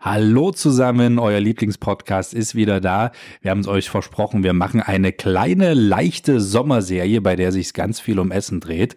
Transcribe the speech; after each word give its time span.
Hallo 0.00 0.52
zusammen, 0.52 1.18
euer 1.18 1.40
Lieblingspodcast 1.40 2.32
ist 2.32 2.54
wieder 2.54 2.80
da. 2.80 3.10
Wir 3.42 3.50
haben 3.50 3.58
es 3.58 3.66
euch 3.66 3.90
versprochen, 3.90 4.44
wir 4.44 4.52
machen 4.52 4.80
eine 4.80 5.12
kleine, 5.12 5.74
leichte 5.74 6.38
Sommerserie, 6.40 7.20
bei 7.20 7.34
der 7.34 7.50
sich 7.50 7.72
ganz 7.72 7.98
viel 7.98 8.20
um 8.20 8.30
Essen 8.30 8.60
dreht. 8.60 8.94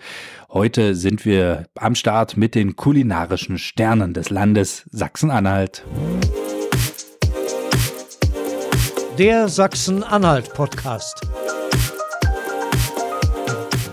Heute 0.48 0.94
sind 0.94 1.26
wir 1.26 1.66
am 1.74 1.96
Start 1.96 2.38
mit 2.38 2.54
den 2.54 2.76
kulinarischen 2.76 3.58
Sternen 3.58 4.14
des 4.14 4.30
Landes 4.30 4.84
Sachsen-Anhalt. 4.92 5.84
Der 9.18 9.50
Sachsen-Anhalt-Podcast. 9.50 11.22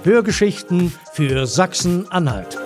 Hörgeschichten 0.04 0.92
für 1.14 1.46
Sachsen-Anhalt. 1.46 2.57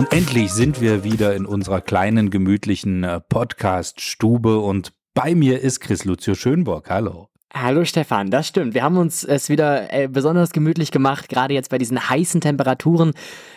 Und 0.00 0.14
endlich 0.14 0.50
sind 0.54 0.80
wir 0.80 1.04
wieder 1.04 1.36
in 1.36 1.44
unserer 1.44 1.82
kleinen, 1.82 2.30
gemütlichen 2.30 3.04
äh, 3.04 3.20
Podcast-Stube 3.20 4.58
und 4.58 4.94
bei 5.12 5.34
mir 5.34 5.60
ist 5.60 5.80
Chris 5.80 6.06
Lucio 6.06 6.34
Schönborg. 6.34 6.88
Hallo. 6.88 7.28
Hallo 7.52 7.84
Stefan, 7.84 8.30
das 8.30 8.48
stimmt. 8.48 8.72
Wir 8.72 8.82
haben 8.82 8.96
uns 8.96 9.24
es 9.24 9.50
wieder 9.50 9.92
äh, 9.92 10.08
besonders 10.08 10.52
gemütlich 10.52 10.90
gemacht, 10.90 11.28
gerade 11.28 11.52
jetzt 11.52 11.68
bei 11.68 11.76
diesen 11.76 12.08
heißen 12.08 12.40
Temperaturen. 12.40 13.12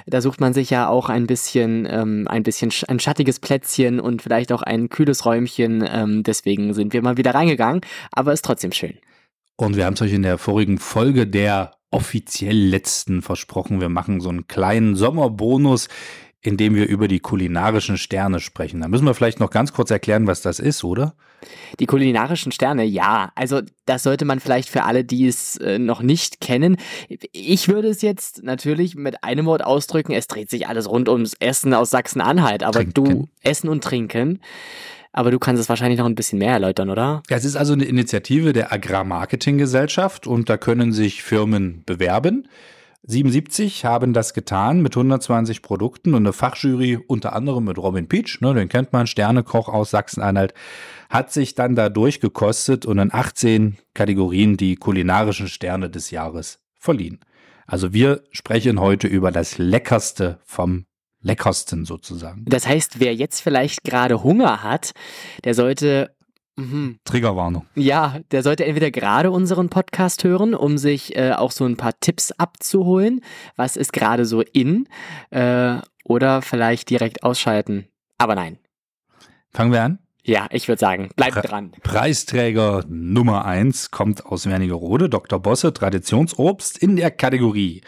Da 0.05 0.19
sucht 0.19 0.41
man 0.41 0.53
sich 0.53 0.69
ja 0.69 0.89
auch 0.89 1.07
ein 1.07 1.27
bisschen, 1.27 1.87
ähm, 1.89 2.27
ein 2.27 2.43
bisschen 2.43 2.71
sch 2.71 2.83
ein 2.89 2.99
schattiges 2.99 3.39
Plätzchen 3.39 4.01
und 4.01 4.21
vielleicht 4.21 4.51
auch 4.51 4.63
ein 4.63 4.89
kühles 4.89 5.25
Räumchen. 5.25 5.87
Ähm, 5.89 6.23
deswegen 6.23 6.73
sind 6.73 6.91
wir 6.91 7.01
mal 7.01 7.15
wieder 7.15 7.33
reingegangen, 7.33 7.79
aber 8.11 8.33
ist 8.33 8.43
trotzdem 8.43 8.73
schön. 8.73 8.97
Und 9.55 9.77
wir 9.77 9.85
haben 9.85 9.93
es 9.93 10.01
euch 10.01 10.11
in 10.11 10.23
der 10.23 10.37
vorigen 10.37 10.77
Folge 10.77 11.25
der 11.25 11.71
offiziell 11.89 12.57
letzten 12.57 13.21
versprochen. 13.21 13.79
Wir 13.79 13.87
machen 13.87 14.19
so 14.19 14.27
einen 14.27 14.47
kleinen 14.47 14.97
Sommerbonus, 14.97 15.87
indem 16.43 16.75
wir 16.75 16.87
über 16.87 17.07
die 17.07 17.21
kulinarischen 17.21 17.97
Sterne 17.97 18.41
sprechen. 18.41 18.81
Da 18.81 18.89
müssen 18.89 19.05
wir 19.05 19.13
vielleicht 19.13 19.39
noch 19.39 19.49
ganz 19.49 19.71
kurz 19.71 19.89
erklären, 19.89 20.27
was 20.27 20.41
das 20.41 20.59
ist, 20.59 20.83
oder? 20.83 21.15
Die 21.79 21.85
kulinarischen 21.85 22.51
Sterne, 22.51 22.83
ja. 22.83 23.31
Also 23.35 23.61
das 23.85 24.03
sollte 24.03 24.25
man 24.25 24.41
vielleicht 24.41 24.69
für 24.69 24.83
alle, 24.83 25.05
die 25.05 25.25
es 25.27 25.57
äh, 25.57 25.79
noch 25.79 26.01
nicht 26.01 26.41
kennen. 26.41 26.77
Ich 27.31 27.69
würde 27.69 27.87
es 27.87 28.01
jetzt 28.01 28.43
natürlich 28.43 28.95
mit 28.95 29.23
einem 29.23 29.45
Wort 29.45 29.63
ausdrücken, 29.63 30.11
es 30.11 30.27
dreht 30.27 30.49
sich 30.49 30.67
alles 30.67 30.89
rund 30.89 31.07
ums 31.09 31.33
Essen 31.39 31.73
aus 31.73 31.89
Sachsen-Anhalt, 31.89 32.63
aber 32.63 32.79
trinken. 32.79 32.93
du 32.93 33.29
Essen 33.41 33.69
und 33.69 33.83
Trinken. 33.83 34.39
Aber 35.13 35.31
du 35.31 35.39
kannst 35.39 35.61
es 35.61 35.69
wahrscheinlich 35.69 35.99
noch 35.99 36.07
ein 36.07 36.15
bisschen 36.15 36.39
mehr 36.39 36.53
erläutern, 36.53 36.89
oder? 36.89 37.21
Ja, 37.29 37.37
es 37.37 37.45
ist 37.45 37.55
also 37.55 37.73
eine 37.73 37.85
Initiative 37.85 38.51
der 38.51 38.73
Agrarmarketinggesellschaft 38.73 40.27
und 40.27 40.49
da 40.49 40.57
können 40.57 40.91
sich 40.91 41.21
Firmen 41.23 41.83
bewerben. 41.85 42.47
77 43.05 43.83
haben 43.83 44.13
das 44.13 44.33
getan 44.33 44.81
mit 44.81 44.95
120 44.95 45.61
Produkten 45.61 46.13
und 46.13 46.23
eine 46.23 46.31
Fachjury, 46.31 46.97
unter 47.05 47.33
anderem 47.33 47.65
mit 47.65 47.77
Robin 47.77 48.07
Peach, 48.07 48.39
ne, 48.39 48.53
den 48.53 48.69
kennt 48.69 48.93
man, 48.93 49.07
Sternekoch 49.07 49.67
aus 49.67 49.91
Sachsen-Anhalt, 49.91 50.53
hat 51.09 51.31
sich 51.33 51.53
dann 51.53 51.75
da 51.75 51.89
durchgekostet 51.89 52.85
und 52.85 52.99
in 52.99 53.13
18 53.13 53.77
Kategorien 53.93 54.55
die 54.55 54.77
kulinarischen 54.77 55.49
Sterne 55.49 55.89
des 55.89 56.11
Jahres 56.11 56.59
verliehen. 56.79 57.19
Also 57.67 57.93
wir 57.93 58.23
sprechen 58.31 58.79
heute 58.79 59.07
über 59.07 59.31
das 59.31 59.57
Leckerste 59.57 60.39
vom 60.45 60.85
Leckersten 61.19 61.85
sozusagen. 61.85 62.45
Das 62.45 62.67
heißt, 62.67 62.99
wer 62.99 63.13
jetzt 63.13 63.41
vielleicht 63.41 63.83
gerade 63.83 64.23
Hunger 64.23 64.63
hat, 64.63 64.93
der 65.43 65.55
sollte 65.55 66.15
Mhm. 66.55 66.99
Triggerwarnung. 67.03 67.65
Ja, 67.75 68.19
der 68.31 68.43
sollte 68.43 68.65
entweder 68.65 68.91
gerade 68.91 69.31
unseren 69.31 69.69
Podcast 69.69 70.23
hören, 70.23 70.53
um 70.53 70.77
sich 70.77 71.15
äh, 71.15 71.31
auch 71.31 71.51
so 71.51 71.65
ein 71.65 71.77
paar 71.77 71.99
Tipps 71.99 72.31
abzuholen, 72.31 73.21
was 73.55 73.75
ist 73.75 73.93
gerade 73.93 74.25
so 74.25 74.41
in, 74.41 74.87
äh, 75.31 75.77
oder 76.03 76.41
vielleicht 76.41 76.89
direkt 76.89 77.23
ausschalten. 77.23 77.87
Aber 78.17 78.35
nein. 78.35 78.59
Fangen 79.51 79.71
wir 79.71 79.81
an? 79.81 79.99
Ja, 80.25 80.47
ich 80.51 80.67
würde 80.67 80.79
sagen, 80.79 81.09
bleibt 81.15 81.33
Pre 81.33 81.41
dran. 81.41 81.71
Preisträger 81.81 82.85
Nummer 82.87 83.45
eins 83.45 83.91
kommt 83.91 84.25
aus 84.25 84.47
Wernigerode, 84.47 85.09
Dr. 85.09 85.39
Bosse, 85.39 85.73
Traditionsobst 85.73 86.77
in 86.77 86.95
der 86.95 87.11
Kategorie 87.11 87.81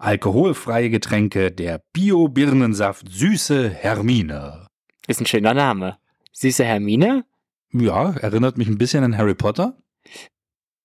alkoholfreie 0.00 0.90
Getränke, 0.90 1.52
der 1.52 1.82
Bio-Birnensaft 1.92 3.08
Süße 3.08 3.70
Hermine. 3.70 4.66
Ist 5.06 5.20
ein 5.20 5.26
schöner 5.26 5.54
Name. 5.54 5.98
Süße 6.32 6.64
Hermine? 6.64 7.24
Ja, 7.72 8.12
erinnert 8.12 8.58
mich 8.58 8.68
ein 8.68 8.78
bisschen 8.78 9.04
an 9.04 9.16
Harry 9.16 9.34
Potter. 9.34 9.76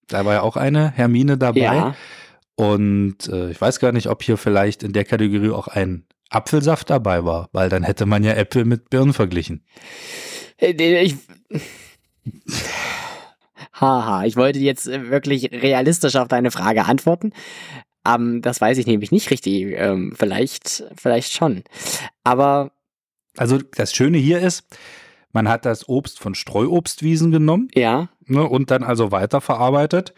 Da 0.07 0.25
war 0.25 0.33
ja 0.33 0.41
auch 0.41 0.55
eine 0.55 0.91
Hermine 0.91 1.37
dabei. 1.37 1.59
Ja. 1.59 1.95
Und 2.55 3.27
äh, 3.27 3.51
ich 3.51 3.59
weiß 3.59 3.79
gar 3.79 3.91
nicht, 3.91 4.07
ob 4.07 4.23
hier 4.23 4.37
vielleicht 4.37 4.83
in 4.83 4.93
der 4.93 5.03
Kategorie 5.03 5.49
auch 5.49 5.67
ein 5.67 6.05
Apfelsaft 6.29 6.89
dabei 6.89 7.25
war, 7.25 7.49
weil 7.51 7.69
dann 7.69 7.83
hätte 7.83 8.05
man 8.05 8.23
ja 8.23 8.33
Äpfel 8.33 8.65
mit 8.65 8.89
Birnen 8.89 9.13
verglichen. 9.13 9.65
Äh, 10.57 11.03
ich. 11.03 11.15
Haha, 13.73 14.25
ich 14.25 14.35
wollte 14.37 14.59
jetzt 14.59 14.87
äh, 14.87 15.09
wirklich 15.09 15.51
realistisch 15.51 16.15
auf 16.15 16.27
deine 16.27 16.51
Frage 16.51 16.85
antworten. 16.85 17.33
Um, 18.07 18.35
ähm, 18.35 18.41
das 18.41 18.61
weiß 18.61 18.77
ich 18.77 18.85
nämlich 18.85 19.11
nicht 19.11 19.31
richtig. 19.31 19.73
Ähm, 19.75 20.13
vielleicht, 20.15 20.83
vielleicht 20.95 21.33
schon. 21.33 21.63
Aber. 22.23 22.71
Also 23.35 23.57
das 23.57 23.93
Schöne 23.93 24.17
hier 24.17 24.39
ist, 24.39 24.63
man 25.35 25.49
hat 25.49 25.65
das 25.65 25.87
Obst 25.87 26.19
von 26.19 26.33
Streuobstwiesen 26.33 27.29
genommen. 27.29 27.67
Ja. 27.75 28.09
Ne, 28.25 28.43
und 28.43 28.71
dann 28.71 28.83
also 28.83 29.11
weiterverarbeitet. 29.11 30.13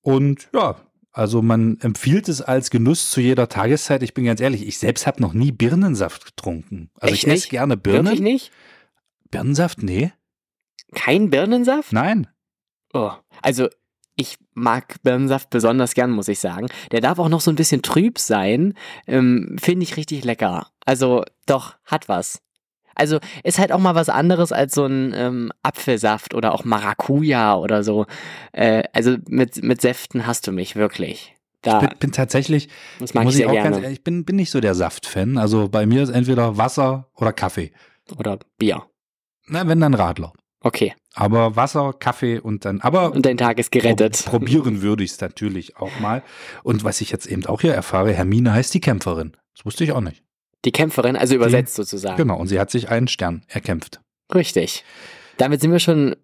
Und 0.00 0.48
ja, 0.54 0.76
also 1.12 1.42
man 1.42 1.78
empfiehlt 1.80 2.28
es 2.28 2.40
als 2.40 2.70
Genuss 2.70 3.10
zu 3.10 3.20
jeder 3.20 3.48
Tageszeit. 3.48 4.02
Ich 4.04 4.14
bin 4.14 4.24
ganz 4.24 4.40
ehrlich, 4.40 4.66
ich 4.66 4.78
selbst 4.78 5.06
habe 5.08 5.20
noch 5.20 5.34
nie 5.34 5.50
Birnensaft 5.50 6.24
getrunken. 6.24 6.90
Also 6.94 7.14
Echt 7.14 7.24
ich 7.24 7.32
esse 7.32 7.48
gerne 7.48 7.76
Birnen. 7.76 8.04
Wirklich 8.04 8.20
nicht? 8.20 8.52
Birnensaft? 9.30 9.82
Nee. 9.82 10.12
Kein 10.94 11.30
Birnensaft? 11.30 11.92
Nein. 11.92 12.28
Oh, 12.94 13.10
also 13.42 13.68
ich 14.14 14.38
mag 14.54 15.02
Birnensaft 15.02 15.50
besonders 15.50 15.94
gern, 15.94 16.12
muss 16.12 16.28
ich 16.28 16.38
sagen. 16.38 16.68
Der 16.92 17.00
darf 17.00 17.18
auch 17.18 17.28
noch 17.28 17.40
so 17.40 17.50
ein 17.50 17.56
bisschen 17.56 17.82
trüb 17.82 18.18
sein. 18.18 18.74
Ähm, 19.08 19.56
Finde 19.60 19.82
ich 19.82 19.96
richtig 19.96 20.24
lecker. 20.24 20.68
Also 20.86 21.24
doch, 21.46 21.74
hat 21.84 22.08
was. 22.08 22.40
Also 22.98 23.18
ist 23.44 23.58
halt 23.58 23.72
auch 23.72 23.78
mal 23.78 23.94
was 23.94 24.08
anderes 24.08 24.52
als 24.52 24.74
so 24.74 24.84
ein 24.84 25.14
ähm, 25.16 25.52
Apfelsaft 25.62 26.34
oder 26.34 26.52
auch 26.52 26.64
Maracuja 26.64 27.56
oder 27.56 27.82
so. 27.82 28.06
Äh, 28.52 28.82
also 28.92 29.16
mit, 29.28 29.62
mit 29.62 29.80
Säften 29.80 30.26
hast 30.26 30.46
du 30.46 30.52
mich 30.52 30.76
wirklich. 30.76 31.34
Da, 31.62 31.82
ich 31.82 31.88
bin, 31.88 31.98
bin 31.98 32.12
tatsächlich, 32.12 32.68
das 33.00 33.14
mag 33.14 33.24
muss 33.24 33.34
ich, 33.34 33.40
ich 33.40 33.46
auch 33.46 33.52
gerne. 33.52 33.70
ganz 33.70 33.82
ehrlich, 33.82 33.98
ich 33.98 34.04
bin, 34.04 34.24
bin 34.24 34.36
nicht 34.36 34.50
so 34.50 34.60
der 34.60 34.74
Saftfan. 34.74 35.38
Also 35.38 35.68
bei 35.68 35.86
mir 35.86 36.02
ist 36.02 36.10
entweder 36.10 36.56
Wasser 36.56 37.08
oder 37.14 37.32
Kaffee. 37.32 37.72
Oder 38.16 38.38
Bier. 38.58 38.84
Na, 39.46 39.66
wenn 39.66 39.80
dann 39.80 39.94
Radler. 39.94 40.32
Okay. 40.60 40.94
Aber 41.14 41.56
Wasser, 41.56 41.92
Kaffee 41.92 42.38
und 42.38 42.64
dann, 42.64 42.80
aber. 42.80 43.12
Und 43.12 43.26
dein 43.26 43.36
Tag 43.36 43.58
ist 43.58 43.72
gerettet. 43.72 44.24
probieren 44.24 44.82
würde 44.82 45.02
ich 45.02 45.12
es 45.12 45.20
natürlich 45.20 45.76
auch 45.76 45.98
mal. 46.00 46.22
Und 46.62 46.84
was 46.84 47.00
ich 47.00 47.10
jetzt 47.10 47.26
eben 47.26 47.44
auch 47.46 47.60
hier 47.60 47.74
erfahre, 47.74 48.12
Hermine 48.12 48.52
heißt 48.52 48.74
die 48.74 48.80
Kämpferin. 48.80 49.36
Das 49.56 49.66
wusste 49.66 49.84
ich 49.84 49.92
auch 49.92 50.00
nicht. 50.00 50.22
Die 50.68 50.72
Kämpferin, 50.72 51.16
also 51.16 51.34
übersetzt 51.34 51.78
die, 51.78 51.82
sozusagen. 51.82 52.18
Genau, 52.18 52.36
und 52.36 52.48
sie 52.48 52.60
hat 52.60 52.70
sich 52.70 52.90
einen 52.90 53.08
Stern 53.08 53.42
erkämpft. 53.48 54.02
Richtig. 54.34 54.84
Damit 55.38 55.62
sind 55.62 55.72
wir 55.72 55.78
schon 55.78 56.14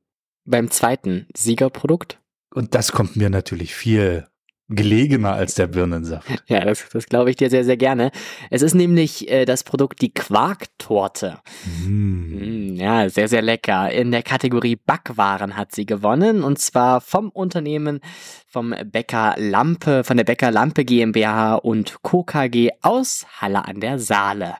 beim 0.44 0.70
zweiten 0.70 1.26
Siegerprodukt. 1.34 2.20
Und 2.54 2.74
das 2.74 2.92
kommt 2.92 3.16
mir 3.16 3.30
natürlich 3.30 3.74
viel 3.74 4.26
gelegener 4.68 5.34
als 5.34 5.54
der 5.54 5.66
Birnensaft. 5.66 6.28
Ja, 6.46 6.64
das, 6.64 6.88
das 6.92 7.06
glaube 7.06 7.30
ich 7.30 7.36
dir 7.36 7.48
sehr, 7.48 7.64
sehr 7.64 7.76
gerne. 7.76 8.10
Es 8.50 8.62
ist 8.62 8.74
nämlich 8.74 9.30
äh, 9.30 9.44
das 9.44 9.64
Produkt 9.64 10.02
die 10.02 10.12
Quarktorte. 10.12 11.38
Mm. 11.86 12.72
Mm, 12.72 12.76
ja, 12.76 13.08
sehr, 13.08 13.28
sehr 13.28 13.42
lecker. 13.42 13.90
In 13.90 14.10
der 14.10 14.22
Kategorie 14.22 14.76
Backwaren 14.76 15.56
hat 15.56 15.74
sie 15.74 15.86
gewonnen 15.86 16.42
und 16.42 16.58
zwar 16.58 17.00
vom 17.00 17.30
Unternehmen 17.30 18.00
vom 18.46 18.74
Bäcker 18.84 19.34
Lampe, 19.38 20.04
von 20.04 20.16
der 20.16 20.24
Bäcker 20.24 20.50
Lampe 20.50 20.84
GmbH 20.84 21.54
und 21.56 22.02
Co. 22.02 22.24
KG 22.24 22.70
aus 22.82 23.26
Halle 23.40 23.64
an 23.64 23.80
der 23.80 23.98
Saale. 23.98 24.56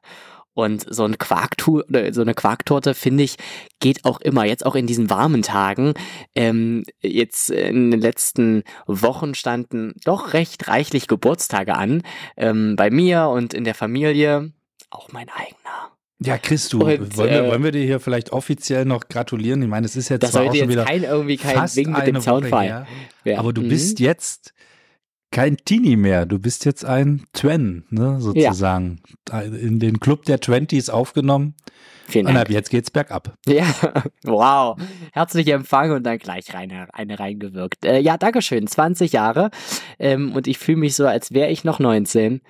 Und 0.54 0.86
so, 0.88 1.04
ein 1.04 1.18
Quarktu 1.18 1.82
so 2.10 2.20
eine 2.20 2.34
Quarktorte, 2.34 2.94
finde 2.94 3.24
ich, 3.24 3.36
geht 3.80 4.04
auch 4.04 4.20
immer, 4.20 4.44
jetzt 4.44 4.64
auch 4.64 4.76
in 4.76 4.86
diesen 4.86 5.10
warmen 5.10 5.42
Tagen. 5.42 5.94
Ähm, 6.34 6.84
jetzt 7.00 7.50
in 7.50 7.90
den 7.90 8.00
letzten 8.00 8.62
Wochen 8.86 9.34
standen 9.34 9.94
doch 10.04 10.32
recht 10.32 10.68
reichlich 10.68 11.08
Geburtstage 11.08 11.74
an. 11.74 12.02
Ähm, 12.36 12.76
bei 12.76 12.90
mir 12.90 13.28
und 13.28 13.52
in 13.52 13.64
der 13.64 13.74
Familie. 13.74 14.52
Auch 14.90 15.10
mein 15.10 15.28
eigener. 15.28 15.90
Ja, 16.20 16.38
Chris, 16.38 16.68
du, 16.68 16.78
und, 16.78 17.16
wollen, 17.16 17.30
wir, 17.30 17.44
äh, 17.44 17.50
wollen 17.50 17.64
wir 17.64 17.72
dir 17.72 17.84
hier 17.84 18.00
vielleicht 18.00 18.32
offiziell 18.32 18.84
noch 18.84 19.08
gratulieren? 19.08 19.60
Ich 19.62 19.68
meine, 19.68 19.86
es 19.86 19.96
ist 19.96 20.08
jetzt 20.08 20.22
das 20.22 20.32
zwar 20.32 20.44
auch 20.44 20.54
schon 20.54 20.68
wieder 20.68 20.84
kein, 20.84 21.02
irgendwie 21.02 21.36
kein 21.36 21.56
fast 21.56 21.76
Wing 21.76 21.90
mit 21.90 22.06
dem 22.06 22.20
Soundfall. 22.20 22.86
Ja. 23.24 23.38
Aber 23.38 23.52
du 23.52 23.62
mhm. 23.62 23.68
bist 23.68 23.98
jetzt 23.98 24.54
kein 25.34 25.56
Teenie 25.58 25.96
mehr, 25.96 26.26
du 26.26 26.38
bist 26.38 26.64
jetzt 26.64 26.84
ein 26.84 27.24
Twen, 27.32 27.84
ne, 27.90 28.20
sozusagen. 28.20 29.00
Ja. 29.28 29.40
In 29.40 29.80
den 29.80 30.00
Club 30.00 30.24
der 30.24 30.40
Twenties 30.40 30.88
aufgenommen. 30.88 31.54
Vielen 32.06 32.26
Dank. 32.26 32.48
Und 32.48 32.54
jetzt 32.54 32.70
geht's 32.70 32.90
bergab. 32.90 33.36
Ja, 33.46 33.66
wow. 34.22 34.78
Herzlicher 35.12 35.54
Empfang 35.54 35.90
und 35.90 36.04
dann 36.04 36.18
gleich 36.18 36.54
rein, 36.54 36.70
eine 36.92 37.18
reingewirkt. 37.18 37.84
Äh, 37.84 37.98
ja, 37.98 38.16
Dankeschön. 38.16 38.66
20 38.66 39.12
Jahre. 39.12 39.50
Ähm, 39.98 40.32
und 40.32 40.46
ich 40.46 40.58
fühle 40.58 40.78
mich 40.78 40.94
so, 40.94 41.06
als 41.06 41.32
wäre 41.32 41.50
ich 41.50 41.64
noch 41.64 41.78
19. 41.78 42.40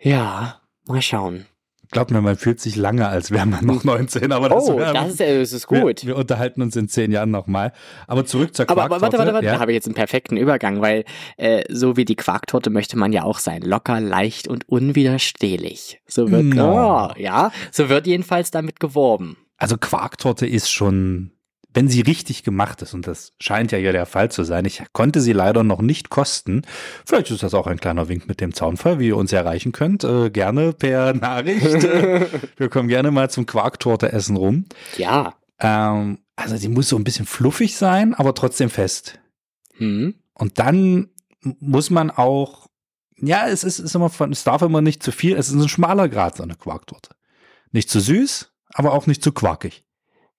Ja, 0.00 0.60
Mal 0.86 1.00
schauen. 1.00 1.46
Glaubt 1.94 2.10
mir, 2.10 2.20
man 2.20 2.36
fühlt 2.36 2.60
sich 2.60 2.76
lange, 2.76 3.08
als 3.08 3.30
wäre 3.30 3.46
man 3.46 3.64
noch 3.64 3.84
19, 3.84 4.32
aber 4.32 4.48
das, 4.48 4.68
oh, 4.68 4.78
das, 4.78 5.08
ist, 5.10 5.20
das 5.20 5.52
ist 5.52 5.66
gut. 5.66 6.02
Wir, 6.02 6.08
wir, 6.08 6.16
unterhalten 6.16 6.60
uns 6.60 6.76
in 6.76 6.88
zehn 6.88 7.10
Jahren 7.12 7.30
nochmal. 7.30 7.72
Aber 8.06 8.26
zurück 8.26 8.54
zur 8.54 8.66
Quarktorte. 8.66 8.94
Aber 8.94 9.00
warte, 9.00 9.18
warte, 9.18 9.32
warte, 9.32 9.46
ja? 9.46 9.54
da 9.54 9.60
habe 9.60 9.72
ich 9.72 9.76
jetzt 9.76 9.86
einen 9.86 9.94
perfekten 9.94 10.36
Übergang, 10.36 10.82
weil 10.82 11.04
äh, 11.36 11.64
so 11.72 11.96
wie 11.96 12.04
die 12.04 12.16
Quarktorte 12.16 12.70
möchte 12.70 12.98
man 12.98 13.12
ja 13.12 13.22
auch 13.22 13.38
sein. 13.38 13.62
Locker, 13.62 14.00
leicht 14.00 14.48
und 14.48 14.68
unwiderstehlich. 14.68 16.00
So 16.06 16.30
wird, 16.30 16.44
No. 16.44 17.10
oh, 17.10 17.12
ja, 17.16 17.52
so 17.70 17.88
wird 17.88 18.06
jedenfalls 18.06 18.50
damit 18.50 18.80
geworben. 18.80 19.36
Also 19.56 19.76
Quarktorte 19.78 20.46
ist 20.46 20.70
schon, 20.70 21.30
wenn 21.74 21.88
sie 21.88 22.00
richtig 22.00 22.44
gemacht 22.44 22.80
ist, 22.82 22.94
und 22.94 23.06
das 23.06 23.32
scheint 23.40 23.72
ja 23.72 23.78
hier 23.78 23.92
der 23.92 24.06
Fall 24.06 24.30
zu 24.30 24.44
sein, 24.44 24.64
ich 24.64 24.82
konnte 24.92 25.20
sie 25.20 25.32
leider 25.32 25.64
noch 25.64 25.82
nicht 25.82 26.08
kosten. 26.08 26.62
Vielleicht 27.04 27.30
ist 27.30 27.42
das 27.42 27.52
auch 27.52 27.66
ein 27.66 27.80
kleiner 27.80 28.08
Wink 28.08 28.28
mit 28.28 28.40
dem 28.40 28.54
Zaunfall, 28.54 29.00
wie 29.00 29.08
ihr 29.08 29.16
uns 29.16 29.32
erreichen 29.32 29.72
könnt. 29.72 30.04
Äh, 30.04 30.30
gerne 30.30 30.72
per 30.72 31.12
Nachricht. 31.14 31.82
Wir 32.56 32.68
kommen 32.68 32.88
gerne 32.88 33.10
mal 33.10 33.28
zum 33.28 33.44
Quarktorte 33.46 34.12
essen 34.12 34.36
rum. 34.36 34.66
Ja. 34.96 35.34
Ähm, 35.58 36.18
also 36.36 36.56
die 36.56 36.68
muss 36.68 36.88
so 36.88 36.96
ein 36.96 37.04
bisschen 37.04 37.26
fluffig 37.26 37.76
sein, 37.76 38.14
aber 38.14 38.34
trotzdem 38.34 38.70
fest. 38.70 39.18
Hm. 39.76 40.14
Und 40.34 40.58
dann 40.58 41.10
muss 41.40 41.90
man 41.90 42.10
auch, 42.10 42.68
ja, 43.18 43.48
es 43.48 43.64
ist, 43.64 43.80
ist 43.80 43.94
immer 43.94 44.10
von, 44.10 44.32
es 44.32 44.44
darf 44.44 44.62
immer 44.62 44.80
nicht 44.80 45.02
zu 45.02 45.12
viel, 45.12 45.36
es 45.36 45.48
ist 45.48 45.54
ein 45.54 45.68
schmaler 45.68 46.08
Grad, 46.08 46.36
so 46.36 46.42
eine 46.42 46.54
Quarktorte. 46.54 47.10
Nicht 47.72 47.90
zu 47.90 48.00
süß, 48.00 48.52
aber 48.72 48.92
auch 48.92 49.06
nicht 49.06 49.22
zu 49.22 49.32
quarkig. 49.32 49.84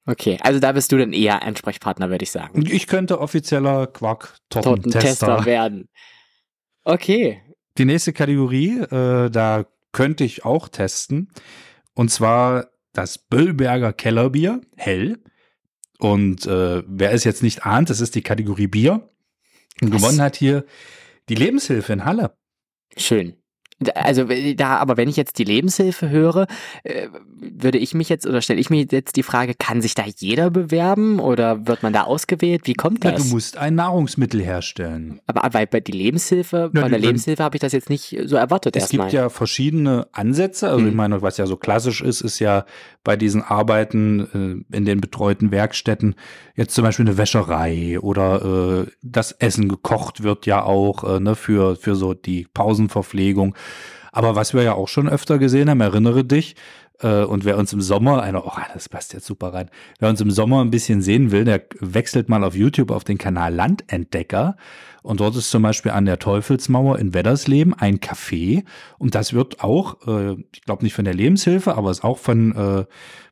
Okay, 0.07 0.37
also 0.41 0.59
da 0.59 0.71
bist 0.71 0.91
du 0.91 0.97
dann 0.97 1.13
eher 1.13 1.41
Ansprechpartner, 1.41 2.09
würde 2.09 2.23
ich 2.23 2.31
sagen. 2.31 2.63
Ich 2.67 2.87
könnte 2.87 3.19
offizieller 3.19 3.87
Quarktortentester 3.87 4.61
Tortentester 4.61 5.45
werden. 5.45 5.89
Okay. 6.83 7.41
Die 7.77 7.85
nächste 7.85 8.13
Kategorie, 8.13 8.79
äh, 8.79 9.29
da 9.29 9.65
könnte 9.91 10.23
ich 10.23 10.45
auch 10.45 10.69
testen. 10.69 11.31
Und 11.93 12.11
zwar 12.11 12.69
das 12.93 13.17
Böllberger 13.17 13.93
Kellerbier, 13.93 14.61
hell. 14.75 15.23
Und 15.97 16.45
äh, 16.45 16.83
wer 16.85 17.11
es 17.11 17.23
jetzt 17.23 17.41
nicht 17.41 17.65
ahnt, 17.65 17.89
das 17.89 17.99
ist 17.99 18.15
die 18.15 18.21
Kategorie 18.21 18.67
Bier. 18.67 19.09
Und 19.81 19.93
Was? 19.93 20.01
gewonnen 20.01 20.21
hat 20.21 20.35
hier 20.35 20.65
die 21.29 21.35
Lebenshilfe 21.35 21.93
in 21.93 22.05
Halle. 22.05 22.37
Schön. 22.95 23.35
Also 23.93 24.25
da, 24.55 24.77
aber 24.77 24.95
wenn 24.95 25.09
ich 25.09 25.17
jetzt 25.17 25.37
die 25.37 25.43
Lebenshilfe 25.43 26.09
höre, 26.09 26.47
äh, 26.83 27.09
würde 27.41 27.77
ich 27.77 27.93
mich 27.93 28.07
jetzt 28.07 28.25
oder 28.25 28.41
stelle 28.41 28.59
ich 28.61 28.69
mir 28.69 28.85
jetzt 28.89 29.17
die 29.17 29.23
Frage, 29.23 29.53
kann 29.53 29.81
sich 29.81 29.93
da 29.95 30.03
jeder 30.17 30.49
bewerben 30.49 31.19
oder 31.19 31.67
wird 31.67 31.83
man 31.83 31.91
da 31.91 32.03
ausgewählt? 32.03 32.61
Wie 32.67 32.73
kommt 32.73 33.03
Ja, 33.03 33.11
du 33.11 33.17
das? 33.17 33.27
musst 33.31 33.57
ein 33.57 33.75
Nahrungsmittel 33.75 34.41
herstellen. 34.41 35.19
aber 35.27 35.43
aber 35.43 35.65
bei 35.65 35.81
die 35.81 35.91
Lebenshilfe, 35.91 36.71
Ja, 36.73 36.81
bei 36.81 36.87
der 36.89 36.99
Lebenshilfe 36.99 37.43
habe 37.43 37.57
ich 37.57 37.59
das 37.61 37.73
jetzt 37.73 37.89
nicht 37.89 38.17
so 38.25 38.37
erwartet 38.37 38.77
Es 38.77 38.83
erstmal. 38.83 39.07
gibt 39.07 39.13
ja 39.13 39.27
verschiedene 39.29 40.07
Ansätze. 40.13 40.67
Also 40.69 40.79
Hm. 40.81 40.87
ich 40.89 40.95
meine, 40.95 41.21
was 41.21 41.35
ja 41.37 41.45
so 41.45 41.57
klassisch 41.57 42.01
ist, 42.01 42.21
ist 42.21 42.39
ja 42.39 42.65
bei 43.03 43.17
diesen 43.17 43.41
Arbeiten 43.43 44.63
äh, 44.71 44.75
in 44.77 44.85
den 44.85 45.01
betreuten 45.01 45.51
Werkstätten 45.51 46.15
jetzt 46.55 46.73
zum 46.73 46.85
Beispiel 46.85 47.05
eine 47.05 47.17
Wäscherei 47.17 47.99
oder 47.99 48.85
äh, 48.85 48.91
das 49.01 49.33
Essen 49.33 49.67
gekocht 49.67 50.23
wird 50.23 50.45
ja 50.45 50.63
auch 50.63 51.19
ne, 51.19 51.35
für, 51.35 51.75
für 51.75 51.95
so 51.95 52.13
die 52.13 52.47
Pausenverpflegung. 52.53 53.53
Aber 54.11 54.35
was 54.35 54.53
wir 54.53 54.63
ja 54.63 54.73
auch 54.73 54.87
schon 54.87 55.09
öfter 55.09 55.37
gesehen 55.39 55.69
haben, 55.69 55.81
erinnere 55.81 56.23
dich, 56.23 56.55
und 57.01 57.45
wer 57.45 57.57
uns 57.57 57.73
im 57.73 57.81
Sommer, 57.81 58.21
einer, 58.21 58.45
oh, 58.45 58.51
das 58.73 58.89
passt 58.89 59.13
jetzt 59.13 59.25
super 59.25 59.53
rein, 59.53 59.69
wer 59.99 60.09
uns 60.09 60.21
im 60.21 60.31
Sommer 60.31 60.61
ein 60.61 60.71
bisschen 60.71 61.01
sehen 61.01 61.31
will, 61.31 61.45
der 61.45 61.63
wechselt 61.79 62.29
mal 62.29 62.43
auf 62.43 62.55
YouTube 62.55 62.91
auf 62.91 63.03
den 63.03 63.17
Kanal 63.17 63.53
Landentdecker. 63.53 64.55
Und 65.05 65.19
dort 65.19 65.35
ist 65.35 65.51
zum 65.51 65.61
Beispiel 65.61 65.91
an 65.91 66.05
der 66.05 66.17
Teufelsmauer 66.17 66.97
in 66.97 67.13
Weddersleben 67.13 67.75
ein 67.75 67.99
Café. 67.99 68.63
Und 68.97 69.13
das 69.13 69.33
wird 69.33 69.63
auch, 69.63 70.07
äh, 70.07 70.35
ich 70.51 70.63
glaube 70.63 70.83
nicht 70.83 70.95
von 70.95 71.05
der 71.05 71.13
Lebenshilfe, 71.13 71.75
aber 71.75 71.91
ist 71.91 72.03
auch 72.03 72.17
von, 72.17 72.55
äh, 72.55 72.85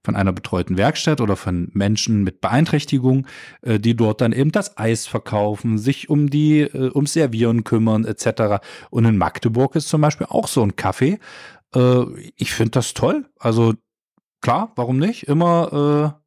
von 0.03 0.15
einer 0.15 0.33
betreuten 0.33 0.77
Werkstatt 0.77 1.19
oder 1.19 1.35
von 1.35 1.69
Menschen 1.73 2.23
mit 2.23 2.41
Beeinträchtigung, 2.41 3.25
äh, 3.63 3.79
die 3.79 3.95
dort 3.95 4.21
dann 4.21 4.33
eben 4.33 4.51
das 4.51 4.77
Eis 4.77 5.07
verkaufen, 5.07 5.79
sich 5.79 6.11
um 6.11 6.29
die, 6.29 6.59
äh, 6.59 6.91
ums 6.93 7.13
Servieren 7.13 7.63
kümmern 7.63 8.05
etc. 8.05 8.63
Und 8.91 9.05
in 9.05 9.17
Magdeburg 9.17 9.75
ist 9.75 9.89
zum 9.89 10.01
Beispiel 10.01 10.27
auch 10.29 10.47
so 10.47 10.61
ein 10.61 10.73
Café. 10.73 11.17
Äh, 11.75 12.31
ich 12.35 12.53
finde 12.53 12.71
das 12.71 12.93
toll. 12.93 13.25
Also 13.39 13.73
klar, 14.41 14.71
warum 14.75 14.97
nicht? 14.97 15.23
Immer, 15.27 16.17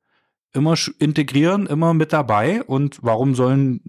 äh, 0.55 0.57
immer 0.57 0.75
integrieren, 0.99 1.67
immer 1.67 1.95
mit 1.95 2.13
dabei. 2.13 2.63
Und 2.63 2.99
warum 3.03 3.35
sollen 3.35 3.81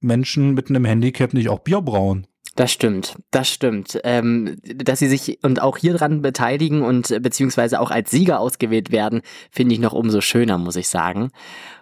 Menschen 0.00 0.54
mit 0.54 0.68
einem 0.68 0.84
Handicap 0.84 1.32
nicht 1.34 1.48
auch 1.48 1.60
Bier 1.60 1.80
brauen? 1.80 2.26
Das 2.54 2.70
stimmt, 2.70 3.16
das 3.30 3.48
stimmt. 3.48 3.98
Ähm, 4.04 4.58
dass 4.62 4.98
sie 4.98 5.08
sich 5.08 5.38
und 5.42 5.62
auch 5.62 5.78
hier 5.78 5.94
dran 5.94 6.20
beteiligen 6.20 6.82
und 6.82 7.10
äh, 7.10 7.18
beziehungsweise 7.18 7.80
auch 7.80 7.90
als 7.90 8.10
Sieger 8.10 8.40
ausgewählt 8.40 8.92
werden, 8.92 9.22
finde 9.50 9.74
ich 9.74 9.80
noch 9.80 9.94
umso 9.94 10.20
schöner, 10.20 10.58
muss 10.58 10.76
ich 10.76 10.88
sagen. 10.88 11.30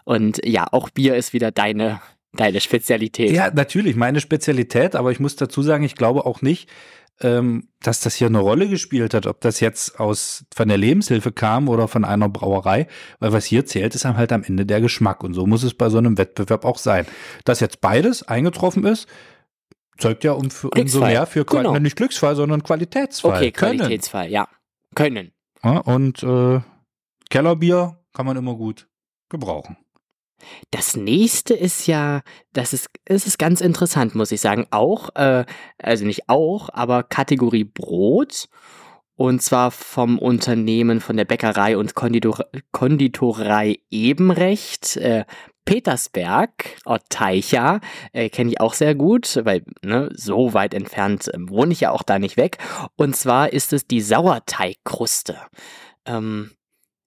Und 0.05 0.41
ja, 0.45 0.69
auch 0.71 0.89
Bier 0.91 1.17
ist 1.17 1.33
wieder 1.33 1.51
deine, 1.51 2.01
deine 2.35 2.61
Spezialität. 2.61 3.33
Ja, 3.33 3.51
natürlich, 3.53 3.97
meine 3.97 4.21
Spezialität, 4.21 4.95
aber 4.95 5.11
ich 5.11 5.19
muss 5.19 5.35
dazu 5.35 5.63
sagen, 5.63 5.83
ich 5.83 5.97
glaube 5.97 6.25
auch 6.25 6.41
nicht, 6.41 6.69
ähm, 7.23 7.69
dass 7.83 8.01
das 8.01 8.15
hier 8.15 8.29
eine 8.29 8.39
Rolle 8.39 8.69
gespielt 8.69 9.15
hat, 9.15 9.27
ob 9.27 9.41
das 9.41 9.61
jetzt 9.61 10.01
aus 10.01 10.45
von 10.55 10.69
der 10.69 10.79
Lebenshilfe 10.79 11.33
kam 11.33 11.69
oder 11.69 11.89
von 11.89 12.05
einer 12.05 12.29
Brauerei, 12.29 12.87
weil 13.19 13.33
was 13.33 13.45
hier 13.45 13.67
zählt, 13.67 13.95
ist 13.95 14.05
halt 14.05 14.33
am 14.33 14.43
Ende 14.43 14.67
der 14.67 14.81
Geschmack 14.81 15.23
und 15.23 15.35
so 15.35 15.47
muss 15.47 15.63
es 15.63 15.75
bei 15.75 15.89
so 15.91 15.99
einem 15.99 16.19
Wettbewerb 16.19 16.65
auch 16.65 16.79
sein. 16.79 17.07
Dass 17.45 17.61
jetzt 17.61 17.81
beides 17.81 18.23
eingetroffen 18.23 18.85
ist, 18.85 19.07
zeugt 19.99 20.25
ja 20.25 20.33
um 20.33 20.51
für, 20.51 20.71
umso 20.71 21.01
mehr 21.01 21.27
für 21.27 21.45
Genau. 21.45 21.79
nicht 21.79 21.97
Glücksfall, 21.97 22.35
sondern 22.37 22.63
Qualitätsfall. 22.63 23.37
okay, 23.37 23.53
Können. 23.53 23.79
Qualitätsfall, 23.79 24.31
ja. 24.31 24.49
Können. 24.95 25.33
Ja, 25.63 25.79
und 25.79 26.23
äh, 26.23 26.61
Kellerbier 27.29 27.99
kann 28.13 28.27
man 28.27 28.37
immer 28.37 28.55
gut 28.55 28.89
gebrauchen. 29.29 29.77
Das 30.71 30.97
nächste 30.97 31.55
ist 31.55 31.87
ja, 31.87 32.23
das 32.53 32.73
ist, 32.73 32.89
ist 33.05 33.39
ganz 33.39 33.61
interessant, 33.61 34.15
muss 34.15 34.33
ich 34.33 34.41
sagen. 34.41 34.67
Auch, 34.71 35.15
äh, 35.15 35.45
also 35.79 36.05
nicht 36.05 36.29
auch, 36.29 36.69
aber 36.73 37.03
Kategorie 37.03 37.65
Brot. 37.65 38.49
Und 39.17 39.43
zwar 39.43 39.71
vom 39.71 40.19
Unternehmen 40.19 41.01
von 41.01 41.17
der 41.19 41.27
Bäckerei 41.27 41.77
und 41.77 41.95
Konditor 41.95 42.47
Konditorei 42.73 43.81
Ebenrecht. 43.91 44.97
Äh, 44.97 45.27
Petersberg, 45.67 46.79
Ort 46.85 47.05
Teicha, 47.11 47.81
äh, 48.13 48.29
kenne 48.29 48.51
ich 48.51 48.61
auch 48.61 48.75
sehr 48.75 48.95
gut, 48.95 49.39
weil 49.45 49.63
ne, 49.83 50.09
so 50.15 50.55
weit 50.55 50.75
entfernt 50.75 51.31
ähm, 51.33 51.49
wohne 51.49 51.73
ich 51.73 51.81
ja 51.81 51.91
auch 51.91 52.03
da 52.03 52.19
nicht 52.19 52.37
weg. 52.37 52.59
Und 52.97 53.15
zwar 53.15 53.53
ist 53.53 53.73
es 53.73 53.87
die 53.87 54.01
Sauerteigkruste. 54.01 55.37
Ähm, 56.07 56.51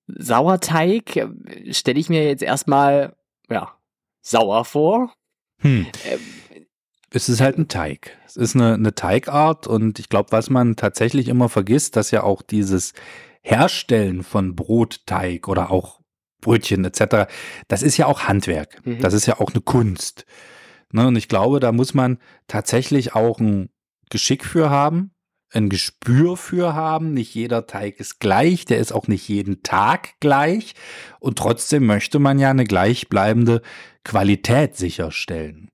Sauerteig 0.08 1.16
äh, 1.16 1.74
stelle 1.74 2.00
ich 2.00 2.10
mir 2.10 2.24
jetzt 2.24 2.44
erstmal 2.44 3.16
ja, 3.50 3.78
sauer 4.22 4.66
vor. 4.66 5.14
Hm. 5.60 5.88
Ähm, 6.06 6.20
Es 7.10 7.30
ist 7.30 7.42
halt 7.42 7.58
ein 7.58 7.68
Teig. 7.68 8.18
Es 8.26 8.38
ist 8.38 8.56
eine, 8.56 8.74
eine 8.74 8.96
Teigart 8.96 9.68
und 9.68 10.00
ich 10.00 10.10
glaube, 10.10 10.32
was 10.32 10.50
man 10.50 10.76
tatsächlich 10.76 11.28
immer 11.28 11.48
vergisst, 11.48 11.96
dass 11.96 12.12
ja 12.12 12.24
auch 12.24 12.42
dieses 12.42 12.94
Herstellen 13.42 14.24
von 14.24 14.56
Brotteig 14.56 15.48
oder 15.48 15.70
auch 15.70 16.02
Brötchen 16.42 16.86
etc., 16.86 17.32
das 17.68 17.84
ist 17.84 17.98
ja 17.98 18.08
auch 18.08 18.24
Handwerk. 18.24 18.86
Mhm. 18.86 19.00
Das 19.00 19.14
ist 19.14 19.26
ja 19.28 19.40
auch 19.40 19.52
eine 19.52 19.62
Kunst. 19.62 20.26
Ne? 20.92 21.08
Und 21.08 21.16
ich 21.16 21.28
glaube, 21.28 21.60
da 21.60 21.72
muss 21.72 21.94
man 21.94 22.20
tatsächlich 22.48 23.16
auch 23.16 23.40
ein 23.40 23.70
Geschick 24.10 24.44
für 24.46 24.70
haben, 24.70 25.13
ein 25.56 25.70
Gespür 25.70 26.38
für 26.38 26.74
haben. 26.74 27.14
Nicht 27.14 27.34
jeder 27.34 27.68
Teig 27.68 28.00
ist 28.00 28.20
gleich, 28.20 28.66
der 28.66 28.80
ist 28.80 28.92
auch 28.92 29.08
nicht 29.08 29.28
jeden 29.28 29.64
Tag 29.64 30.20
gleich. 30.20 30.74
Und 31.20 31.38
trotzdem 31.38 31.86
möchte 31.86 32.20
man 32.20 32.40
ja 32.40 32.50
eine 32.50 32.66
gleichbleibende 32.66 33.62
Qualität 34.04 34.76
sicherstellen. 34.76 35.70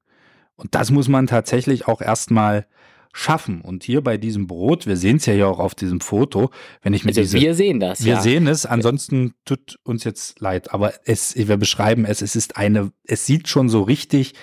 Und 0.56 0.76
das 0.76 0.92
muss 0.92 1.08
man 1.08 1.28
tatsächlich 1.28 1.88
auch 1.88 2.02
erstmal 2.02 2.68
schaffen. 3.12 3.62
Und 3.62 3.84
hier 3.84 4.02
bei 4.02 4.18
diesem 4.18 4.48
Brot, 4.48 4.86
wir 4.86 4.98
sehen 4.98 5.18
es 5.18 5.26
ja 5.26 5.34
hier 5.34 5.48
auch 5.48 5.60
auf 5.60 5.76
diesem 5.76 6.00
Foto, 6.00 6.52
wenn 6.82 6.94
ich 6.94 7.04
mir 7.04 7.10
also 7.10 7.22
diese 7.22 7.40
wir 7.40 7.56
sehen 7.56 7.80
das, 7.80 8.04
wir 8.06 8.14
ja. 8.14 8.22
sehen 8.22 8.48
es, 8.48 8.66
ansonsten 8.66 9.34
tut 9.46 9.80
uns 9.84 10.04
jetzt 10.04 10.40
leid, 10.40 10.74
aber 10.74 10.94
es, 11.06 11.36
wir 11.36 11.58
beschreiben 11.58 12.06
es, 12.06 12.22
es 12.22 12.36
ist 12.36 12.56
eine, 12.58 12.92
es 13.06 13.26
sieht 13.26 13.48
schon 13.48 13.68
so 13.68 13.82
richtig 13.82 14.34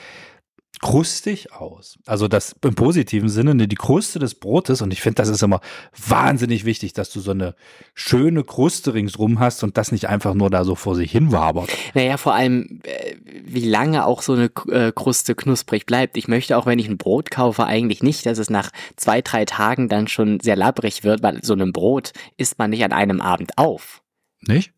krustig 0.80 1.52
aus. 1.52 1.98
Also 2.06 2.28
das 2.28 2.54
im 2.62 2.74
positiven 2.74 3.28
Sinne, 3.28 3.54
ne, 3.54 3.68
die 3.68 3.76
Kruste 3.76 4.18
des 4.18 4.34
Brotes 4.34 4.82
und 4.82 4.92
ich 4.92 5.00
finde, 5.00 5.16
das 5.16 5.28
ist 5.28 5.42
immer 5.42 5.60
wahnsinnig 6.06 6.64
wichtig, 6.64 6.92
dass 6.92 7.10
du 7.10 7.20
so 7.20 7.30
eine 7.30 7.54
schöne 7.94 8.44
Kruste 8.44 8.94
ringsrum 8.94 9.40
hast 9.40 9.64
und 9.64 9.76
das 9.76 9.92
nicht 9.92 10.08
einfach 10.08 10.34
nur 10.34 10.50
da 10.50 10.64
so 10.64 10.74
vor 10.74 10.94
sich 10.94 11.10
hin 11.10 11.32
wabert. 11.32 11.70
Naja, 11.94 12.16
vor 12.16 12.34
allem, 12.34 12.80
äh, 12.84 13.16
wie 13.24 13.66
lange 13.66 14.04
auch 14.04 14.22
so 14.22 14.34
eine 14.34 14.50
äh, 14.70 14.92
Kruste 14.92 15.34
knusprig 15.34 15.86
bleibt. 15.86 16.16
Ich 16.16 16.28
möchte 16.28 16.56
auch, 16.56 16.66
wenn 16.66 16.78
ich 16.78 16.88
ein 16.88 16.98
Brot 16.98 17.30
kaufe, 17.30 17.64
eigentlich 17.64 18.02
nicht, 18.02 18.26
dass 18.26 18.38
es 18.38 18.50
nach 18.50 18.70
zwei, 18.96 19.22
drei 19.22 19.44
Tagen 19.44 19.88
dann 19.88 20.08
schon 20.08 20.40
sehr 20.40 20.56
labbrig 20.56 21.04
wird, 21.04 21.22
weil 21.22 21.42
so 21.42 21.54
ein 21.54 21.72
Brot 21.72 22.12
isst 22.36 22.58
man 22.58 22.70
nicht 22.70 22.84
an 22.84 22.92
einem 22.92 23.20
Abend 23.20 23.56
auf. 23.56 24.02
Nicht? 24.40 24.72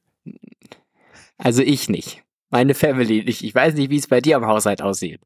Also 1.38 1.62
ich 1.62 1.88
nicht. 1.88 2.22
Meine 2.50 2.74
Family 2.74 3.24
nicht. 3.24 3.42
Ich 3.42 3.54
weiß 3.54 3.74
nicht, 3.74 3.90
wie 3.90 3.98
es 3.98 4.06
bei 4.06 4.20
dir 4.20 4.36
am 4.36 4.46
Haushalt 4.46 4.80
aussieht. 4.80 5.20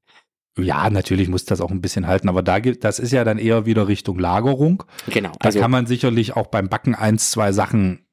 Ja, 0.59 0.91
natürlich 0.91 1.29
muss 1.29 1.47
das 1.47 1.61
auch 1.61 1.71
ein 1.71 1.81
bisschen 1.81 2.07
halten, 2.07 2.29
aber 2.29 2.43
da 2.43 2.59
gibt, 2.59 2.85
das 2.85 2.99
ist 2.99 3.13
ja 3.13 3.25
dann 3.25 3.39
eher 3.39 3.65
wieder 3.65 3.89
Richtung 3.89 4.19
Lagerung. 4.19 4.85
Genau. 5.09 5.33
Da 5.41 5.51
kann 5.51 5.71
man 5.71 5.87
sicherlich 5.87 6.37
auch 6.37 6.49
beim 6.49 6.69
Backen 6.69 6.95
eins, 6.95 7.31
zwei 7.31 7.53
Sachen 7.53 8.07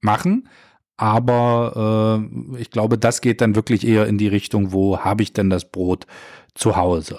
machen, 0.00 0.48
aber 0.96 2.20
äh, 2.54 2.60
ich 2.60 2.70
glaube, 2.70 2.96
das 2.96 3.20
geht 3.20 3.40
dann 3.40 3.56
wirklich 3.56 3.86
eher 3.86 4.06
in 4.06 4.18
die 4.18 4.28
Richtung, 4.28 4.72
wo 4.72 5.00
habe 5.00 5.22
ich 5.22 5.32
denn 5.32 5.50
das 5.50 5.70
Brot 5.70 6.06
zu 6.54 6.76
Hause? 6.76 7.18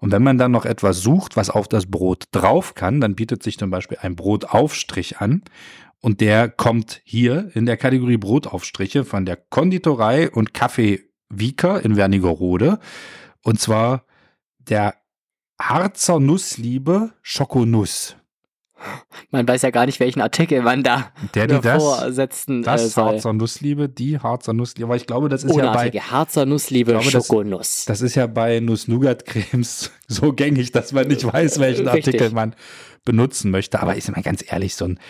Und 0.00 0.12
wenn 0.12 0.22
man 0.22 0.38
dann 0.38 0.50
noch 0.50 0.64
etwas 0.64 1.00
sucht, 1.00 1.36
was 1.36 1.50
auf 1.50 1.68
das 1.68 1.86
Brot 1.86 2.24
drauf 2.32 2.74
kann, 2.74 3.00
dann 3.00 3.14
bietet 3.14 3.42
sich 3.42 3.58
zum 3.58 3.70
Beispiel 3.70 3.98
ein 4.00 4.16
Brotaufstrich 4.16 5.18
an. 5.18 5.42
Und 6.00 6.20
der 6.20 6.48
kommt 6.48 7.02
hier 7.04 7.50
in 7.54 7.66
der 7.66 7.76
Kategorie 7.76 8.16
Brotaufstriche 8.16 9.04
von 9.04 9.26
der 9.26 9.36
Konditorei 9.36 10.30
und 10.30 10.54
Kaffee 10.54 11.02
Wieker 11.28 11.84
in 11.84 11.96
Wernigerode. 11.96 12.78
Und 13.42 13.60
zwar 13.60 14.04
der 14.68 14.94
Harzer 15.60 16.20
Nussliebe 16.20 17.10
Schokonuss. 17.22 18.16
Man 19.32 19.48
weiß 19.48 19.62
ja 19.62 19.70
gar 19.70 19.86
nicht, 19.86 19.98
welchen 19.98 20.20
Artikel 20.20 20.62
man 20.62 20.84
da 20.84 21.10
Der, 21.34 21.48
die 21.48 21.60
das, 21.60 21.82
vorsetzen 21.82 22.60
äh, 22.60 22.64
das 22.64 22.92
soll. 22.92 23.14
Harzer 23.14 23.32
Nussliebe, 23.32 23.88
die 23.88 24.20
Harzer 24.20 24.52
Nussliebe. 24.52 24.86
Aber 24.86 24.94
ich 24.94 25.06
glaube, 25.06 25.28
das 25.28 25.42
ist 25.42 25.56
ja 25.56 25.64
bei, 25.64 25.70
Unartige 25.70 26.10
Harzer 26.12 26.46
Nussliebe 26.46 26.92
glaube, 26.92 27.10
das- 27.10 27.26
Schokonuss. 27.26 27.84
das 27.86 28.00
ist 28.02 28.14
ja 28.14 28.28
bei 28.28 28.60
Nuss-Nougat-Cremes 28.60 29.90
so 30.06 30.32
gängig, 30.32 30.70
dass 30.70 30.92
man 30.92 31.08
nicht 31.08 31.24
weiß, 31.24 31.58
welchen 31.58 31.88
Richtig. 31.88 32.14
Artikel 32.14 32.30
man 32.30 32.54
benutzen 33.04 33.50
möchte. 33.50 33.80
Aber 33.80 33.96
ist 33.96 34.10
mal 34.12 34.22
ganz 34.22 34.44
ehrlich, 34.46 34.76
so 34.76 34.84
ein, 34.84 35.00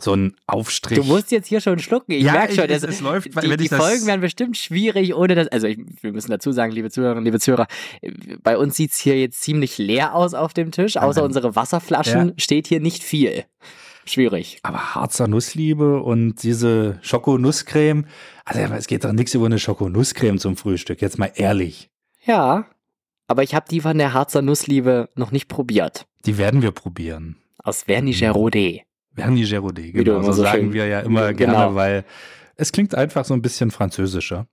so 0.00 0.14
ein 0.14 0.34
Aufstrich. 0.46 0.98
Du 0.98 1.04
musst 1.04 1.30
jetzt 1.30 1.46
hier 1.48 1.60
schon 1.60 1.78
schlucken. 1.78 2.12
Ich 2.12 2.22
Ja, 2.24 2.32
merke 2.32 2.54
schon, 2.54 2.64
ich- 2.64 2.70
es- 2.70 2.82
es 2.82 3.00
läuft, 3.00 3.28
die, 3.42 3.56
die 3.56 3.68
Folgen 3.68 4.06
werden 4.06 4.20
bestimmt 4.20 4.56
schwierig 4.56 5.14
ohne 5.14 5.34
das. 5.34 5.48
Also 5.48 5.66
ich, 5.66 5.78
wir 6.02 6.12
müssen 6.12 6.30
dazu 6.30 6.52
sagen, 6.52 6.72
liebe 6.72 6.90
Zuhörerinnen, 6.90 7.24
liebe 7.24 7.38
Zuhörer, 7.40 7.66
bei 8.42 8.58
uns 8.58 8.76
sieht's 8.76 8.98
hier 8.98 9.18
jetzt 9.20 9.40
ziemlich 9.42 9.78
leer 9.78 10.14
aus 10.14 10.34
auf 10.34 10.52
dem 10.54 10.70
Tisch. 10.72 10.96
Außer 10.96 11.20
Nein. 11.20 11.28
unsere 11.28 11.54
Wasserflaschen 11.56 12.28
Ja. 12.28 12.34
steht 12.38 12.66
hier 12.66 12.80
nicht 12.80 13.02
viel. 13.04 13.44
Schwierig. 14.06 14.58
Aber 14.62 14.94
Harzer 14.94 15.28
Nussliebe 15.28 16.02
und 16.02 16.42
diese 16.42 16.98
Schokonusscreme. 17.00 18.06
Also 18.44 18.60
es 18.74 18.86
geht 18.86 19.04
doch 19.04 19.12
nichts 19.12 19.32
über 19.34 19.46
eine 19.46 19.58
Schokonusscreme 19.58 20.38
zum 20.38 20.56
Frühstück. 20.56 21.00
Jetzt 21.00 21.18
mal 21.18 21.32
ehrlich. 21.36 21.88
Ja, 22.24 22.66
aber 23.28 23.42
ich 23.42 23.54
habe 23.54 23.66
die 23.70 23.80
von 23.80 23.96
der 23.96 24.12
Harzer 24.12 24.42
Nussliebe 24.42 25.08
noch 25.14 25.30
nicht 25.30 25.48
probiert. 25.48 26.06
Die 26.26 26.36
werden 26.36 26.60
wir 26.60 26.70
probieren. 26.72 27.36
Aus 27.62 27.84
Verniger-Rodé. 27.86 28.82
Wie 29.94 30.04
du 30.04 30.12
genau. 30.12 30.22
So 30.22 30.32
so 30.32 30.42
sagen 30.42 30.72
wir 30.72 30.86
ja 30.86 31.00
immer 31.00 31.32
Genau. 31.32 31.52
gerne, 31.52 31.74
weil 31.74 32.04
es 32.56 32.72
klingt 32.72 32.94
einfach 32.94 33.24
so 33.24 33.34
ein 33.34 33.42
bisschen 33.42 33.70
französischer. 33.70 34.46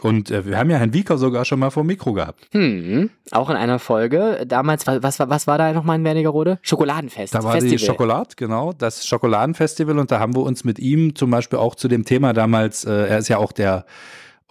Und 0.00 0.30
äh, 0.30 0.46
wir 0.46 0.58
haben 0.58 0.70
ja 0.70 0.78
Herrn 0.78 0.94
Wieker 0.94 1.18
sogar 1.18 1.44
schon 1.44 1.58
mal 1.58 1.70
vor 1.70 1.84
Mikro 1.84 2.12
gehabt. 2.14 2.48
Hm, 2.52 3.10
auch 3.30 3.50
in 3.50 3.56
einer 3.56 3.78
Folge. 3.78 4.44
Damals, 4.48 4.86
was, 4.86 5.02
was, 5.02 5.18
was 5.20 5.46
war 5.46 5.58
da 5.58 5.72
nochmal 5.72 5.98
in 5.98 6.04
Wernigerode? 6.04 6.58
Schokoladenfest. 6.62 7.34
Da 7.34 7.44
war 7.44 7.52
Festival. 7.52 7.76
die 7.78 7.84
Schokolade, 7.84 8.30
genau, 8.36 8.72
das 8.72 9.06
Schokoladenfestival 9.06 9.98
und 9.98 10.10
da 10.10 10.18
haben 10.18 10.34
wir 10.34 10.42
uns 10.42 10.64
mit 10.64 10.78
ihm 10.78 11.14
zum 11.14 11.30
Beispiel 11.30 11.58
auch 11.58 11.74
zu 11.74 11.88
dem 11.88 12.04
Thema 12.04 12.32
damals, 12.32 12.84
äh, 12.84 12.90
er 12.90 13.18
ist 13.18 13.28
ja 13.28 13.36
auch 13.36 13.52
der, 13.52 13.84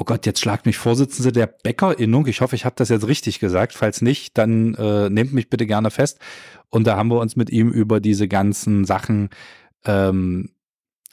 oh 0.01 0.03
Gott, 0.03 0.25
jetzt 0.25 0.39
schlagt 0.39 0.65
mich 0.65 0.79
Vorsitzende 0.79 1.31
der 1.31 1.45
Bäckerinnung. 1.45 2.25
Ich 2.25 2.41
hoffe, 2.41 2.55
ich 2.55 2.65
habe 2.65 2.73
das 2.75 2.89
jetzt 2.89 3.05
richtig 3.05 3.39
gesagt. 3.39 3.73
Falls 3.73 4.01
nicht, 4.01 4.35
dann 4.35 4.73
äh, 4.73 5.11
nehmt 5.11 5.31
mich 5.31 5.47
bitte 5.47 5.67
gerne 5.67 5.91
fest. 5.91 6.17
Und 6.71 6.87
da 6.87 6.97
haben 6.97 7.09
wir 7.09 7.19
uns 7.19 7.35
mit 7.35 7.51
ihm 7.51 7.69
über 7.69 7.99
diese 7.99 8.27
ganzen 8.27 8.83
Sachen 8.83 9.29
ähm, 9.85 10.49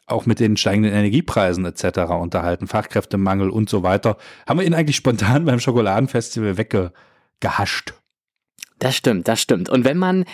auch 0.07 0.25
mit 0.25 0.41
den 0.41 0.57
steigenden 0.57 0.91
Energiepreisen 0.91 1.67
etc. 1.67 1.99
unterhalten, 2.13 2.67
Fachkräftemangel 2.67 3.51
und 3.51 3.69
so 3.69 3.83
weiter. 3.83 4.17
Haben 4.49 4.61
wir 4.61 4.67
ihn 4.67 4.73
eigentlich 4.73 4.97
spontan 4.97 5.45
beim 5.45 5.61
Schokoladenfestival 5.61 6.57
weggehascht. 6.57 7.93
Das 8.79 8.97
stimmt, 8.97 9.29
das 9.29 9.43
stimmt. 9.43 9.69
Und 9.69 9.85
wenn 9.85 9.99
man 9.99 10.25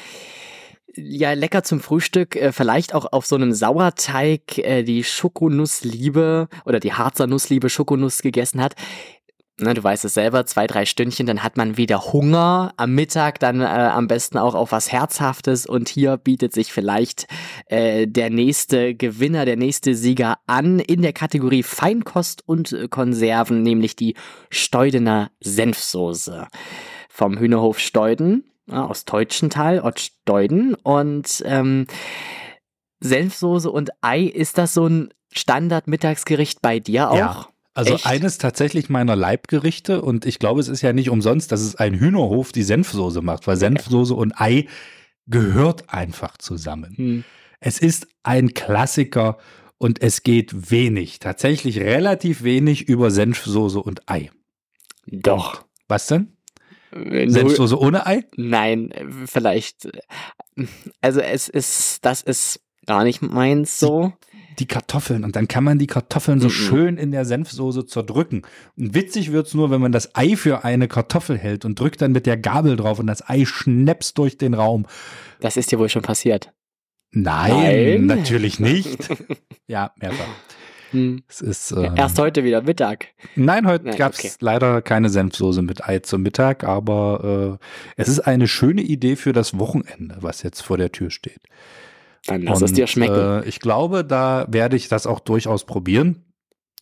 ja 0.96 1.32
lecker 1.32 1.62
zum 1.62 1.80
Frühstück 1.80 2.36
äh, 2.36 2.52
vielleicht 2.52 2.94
auch 2.94 3.12
auf 3.12 3.26
so 3.26 3.36
einem 3.36 3.52
Sauerteig 3.52 4.58
äh, 4.58 4.82
die 4.82 5.04
Schokonussliebe 5.04 6.48
oder 6.64 6.80
die 6.80 6.92
Harzer 6.92 7.26
Nussliebe 7.26 7.68
Schokonuss 7.68 8.22
gegessen 8.22 8.62
hat, 8.62 8.74
na, 9.56 9.72
du 9.72 9.84
weißt 9.84 10.04
es 10.04 10.14
selber, 10.14 10.46
zwei, 10.46 10.66
drei 10.66 10.84
Stündchen, 10.84 11.26
dann 11.26 11.44
hat 11.44 11.56
man 11.56 11.76
wieder 11.76 12.12
Hunger. 12.12 12.74
Am 12.76 12.92
Mittag 12.92 13.38
dann 13.38 13.60
äh, 13.60 13.64
am 13.64 14.08
besten 14.08 14.36
auch 14.36 14.56
auf 14.56 14.72
was 14.72 14.90
Herzhaftes. 14.90 15.64
Und 15.64 15.88
hier 15.88 16.16
bietet 16.16 16.52
sich 16.52 16.72
vielleicht 16.72 17.28
äh, 17.66 18.08
der 18.08 18.30
nächste 18.30 18.96
Gewinner, 18.96 19.44
der 19.44 19.56
nächste 19.56 19.94
Sieger 19.94 20.38
an 20.48 20.80
in 20.80 21.02
der 21.02 21.12
Kategorie 21.12 21.62
Feinkost 21.62 22.42
und 22.46 22.76
Konserven, 22.90 23.62
nämlich 23.62 23.94
die 23.94 24.16
Steudener 24.50 25.30
Senfsoße 25.38 26.48
vom 27.08 27.38
Hühnerhof 27.38 27.78
Steuden 27.78 28.42
aus 28.71 29.04
Teutschenthal, 29.04 29.80
Ort 29.80 30.00
Steuden. 30.00 30.75
Und 30.75 31.42
ähm, 31.47 31.87
Senfsoße 33.00 33.71
und 33.71 33.90
Ei, 34.00 34.23
ist 34.23 34.59
das 34.59 34.75
so 34.75 34.87
ein 34.87 35.11
Standard-Mittagsgericht 35.33 36.62
bei 36.62 36.80
dir 36.80 37.11
auch? 37.11 37.16
Ja. 37.16 37.49
Also 37.76 37.94
Echt? 37.94 38.06
eines 38.06 38.38
tatsächlich 38.38 38.88
meiner 38.88 39.16
Leibgerichte 39.16 40.00
und 40.00 40.26
ich 40.26 40.38
glaube, 40.38 40.61
es 40.61 40.68
ist 40.68 40.80
ja 40.83 40.92
nicht 40.92 41.11
umsonst, 41.11 41.50
dass 41.50 41.61
es 41.61 41.75
ein 41.75 41.94
Hühnerhof 41.94 42.52
die 42.52 42.62
Senfsoße 42.62 43.21
macht, 43.21 43.49
weil 43.49 43.56
Senfsoße 43.56 44.14
und 44.14 44.40
Ei 44.40 44.68
gehört 45.26 45.92
einfach 45.92 46.37
zusammen. 46.38 46.94
Hm. 46.97 47.25
Es 47.59 47.80
ist 47.80 48.06
ein 48.23 48.54
Klassiker 48.54 49.38
und 49.76 50.00
es 50.00 50.23
geht 50.23 50.71
wenig, 50.71 51.18
tatsächlich 51.18 51.80
relativ 51.80 52.44
wenig 52.44 52.88
über 52.88 53.11
Senfsoße 53.11 53.80
und 53.80 54.09
Ei. 54.09 54.30
Doch. 55.06 55.64
Was 55.88 56.06
denn? 56.06 56.37
Du- 56.94 57.30
Senfsoße 57.30 57.78
ohne 57.78 58.06
Ei? 58.06 58.24
Nein, 58.36 58.90
äh, 58.92 59.04
vielleicht. 59.26 59.86
äh, 59.86 60.64
Also 61.00 61.20
es 61.20 61.48
ist, 61.48 62.04
das 62.04 62.22
ist 62.22 62.60
gar 62.86 63.04
nicht 63.04 63.22
meins 63.22 63.78
so. 63.80 64.12
Die 64.60 64.66
Kartoffeln 64.66 65.24
und 65.24 65.34
dann 65.34 65.48
kann 65.48 65.64
man 65.64 65.80
die 65.80 65.88
Kartoffeln 65.88 66.38
so 66.38 66.46
Mhm. 66.46 66.52
schön 66.52 66.96
in 66.96 67.10
der 67.10 67.24
Senfsoße 67.24 67.86
zerdrücken. 67.86 68.42
Und 68.76 68.94
witzig 68.94 69.32
wird's 69.32 69.52
nur, 69.54 69.70
wenn 69.72 69.80
man 69.80 69.90
das 69.90 70.14
Ei 70.14 70.36
für 70.36 70.64
eine 70.64 70.86
Kartoffel 70.86 71.36
hält 71.36 71.64
und 71.64 71.80
drückt 71.80 72.00
dann 72.02 72.12
mit 72.12 72.24
der 72.26 72.36
Gabel 72.36 72.76
drauf 72.76 73.00
und 73.00 73.08
das 73.08 73.28
Ei 73.28 73.44
schnäpst 73.46 74.16
durch 74.18 74.38
den 74.38 74.54
Raum. 74.54 74.86
Das 75.40 75.56
ist 75.56 75.72
dir 75.72 75.80
wohl 75.80 75.88
schon 75.88 76.02
passiert. 76.02 76.52
Nein, 77.10 78.06
Nein. 78.06 78.06
natürlich 78.06 78.60
nicht. 78.60 79.08
ja, 79.66 79.92
mehrfach. 80.00 80.26
Hm. 80.94 81.22
Es 81.28 81.40
ist, 81.40 81.72
ähm, 81.72 81.94
Erst 81.96 82.18
heute 82.18 82.44
wieder 82.44 82.62
Mittag. 82.62 83.08
nein, 83.34 83.66
heute 83.66 83.86
Nein, 83.86 83.96
gab's 83.96 84.18
okay. 84.20 84.30
leider 84.40 84.80
keine 84.80 85.10
Senfsoße 85.10 85.60
mit 85.62 85.84
Ei 85.86 85.98
zum 85.98 86.22
Mittag, 86.22 86.64
aber 86.64 87.58
äh, 87.60 87.64
es 87.96 88.08
ist 88.08 88.20
eine 88.20 88.46
schöne 88.48 88.82
Idee 88.82 89.16
für 89.16 89.32
das 89.32 89.58
Wochenende, 89.58 90.16
was 90.20 90.42
jetzt 90.42 90.60
vor 90.62 90.78
der 90.78 90.92
Tür 90.92 91.10
steht. 91.10 91.40
Dann 92.26 92.42
lass 92.42 92.62
es 92.62 92.72
dir 92.72 92.86
schmecken. 92.86 93.42
Äh, 93.42 93.44
ich 93.44 93.60
glaube, 93.60 94.04
da 94.04 94.46
werde 94.48 94.76
ich 94.76 94.88
das 94.88 95.06
auch 95.06 95.20
durchaus 95.20 95.64
probieren. 95.66 96.24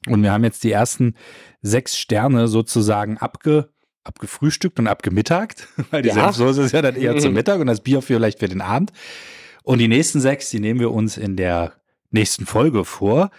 Und 0.08 0.22
wir 0.22 0.32
haben 0.32 0.44
jetzt 0.44 0.62
die 0.64 0.72
ersten 0.72 1.14
sechs 1.62 1.96
Sterne 1.96 2.48
sozusagen 2.48 3.18
abge, 3.18 3.68
abgefrühstückt 4.04 4.78
und 4.78 4.88
abgemittagt, 4.88 5.68
weil 5.90 6.02
die 6.02 6.08
Ja. 6.08 6.14
Senfsoße 6.14 6.62
ist 6.62 6.72
ja 6.72 6.82
dann 6.82 6.96
eher 6.96 7.16
zum 7.18 7.32
Mittag 7.32 7.60
und 7.60 7.66
das 7.66 7.80
Bier 7.80 8.02
vielleicht 8.02 8.40
für 8.40 8.48
den 8.48 8.60
Abend. 8.60 8.92
Und 9.62 9.78
die 9.78 9.88
nächsten 9.88 10.20
sechs, 10.20 10.50
die 10.50 10.60
nehmen 10.60 10.80
wir 10.80 10.90
uns 10.90 11.16
in 11.16 11.36
der 11.36 11.72
nächsten 12.10 12.46
Folge 12.46 12.84
vor. 12.84 13.30